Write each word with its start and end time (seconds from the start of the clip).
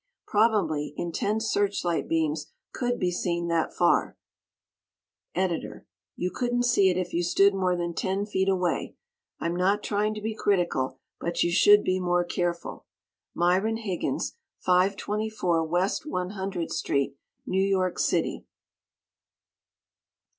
Probably, 0.25 0.95
intense 0.97 1.45
searchlight 1.45 2.07
beams 2.07 2.47
could 2.73 2.97
be 2.97 3.11
seen 3.11 3.49
that 3.49 3.71
far. 3.71 4.17
Ed.] 5.35 5.61
You 6.15 6.31
couldn't 6.31 6.63
see 6.63 6.89
it 6.89 6.97
if 6.97 7.13
you 7.13 7.21
stood 7.21 7.53
more 7.53 7.75
than 7.75 7.93
ten 7.93 8.25
feet 8.25 8.49
away. 8.49 8.95
I'm 9.39 9.55
not 9.55 9.83
trying 9.83 10.15
to 10.15 10.21
be 10.21 10.33
critical, 10.33 10.97
but 11.19 11.43
you 11.43 11.51
should 11.51 11.83
be 11.83 11.99
more 11.99 12.23
careful. 12.23 12.87
Myron 13.35 13.77
Higgins, 13.77 14.33
524 14.61 15.65
West 15.65 16.05
100th 16.05 16.71
St., 16.71 17.13
New 17.45 17.61
York 17.63 17.99
City. 17.99 18.47